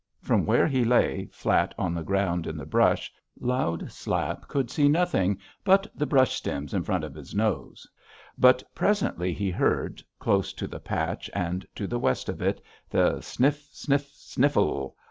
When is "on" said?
1.77-1.93